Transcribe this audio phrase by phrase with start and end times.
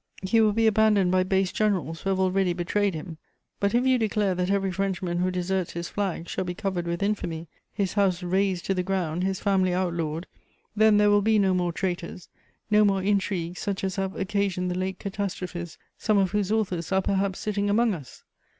[0.23, 3.19] He will be abandoned by base generals who have already betrayed him....
[3.59, 7.03] But if you declare that every Frenchman who deserts his flag shall be covered with
[7.03, 10.25] infamy, his house razed to the ground, his family outlawed,
[10.75, 12.29] then there will be no more traitors,
[12.71, 17.03] no more intrigues such as have occasioned the late catastrophes, some of whose authors are
[17.03, 18.23] perhaps sitting among us."